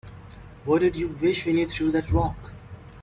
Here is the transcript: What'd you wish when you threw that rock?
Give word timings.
What'd 0.65 0.97
you 0.97 1.09
wish 1.09 1.45
when 1.45 1.57
you 1.57 1.67
threw 1.67 1.91
that 1.91 2.09
rock? 2.09 2.53